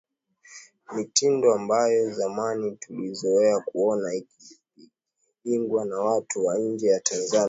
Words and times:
Mitindo 0.95 1.53
ambayo 1.53 2.11
zamani 2.11 2.71
tulizoea 2.75 3.59
kuona 3.59 4.13
ikipigwa 4.15 5.85
na 5.85 5.99
watu 5.99 6.45
wa 6.45 6.57
nje 6.59 6.87
ya 6.87 6.99
Tanzania 6.99 7.39